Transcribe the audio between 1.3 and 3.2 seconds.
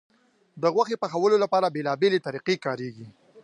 لپاره بیلابیلې طریقې کارېږي.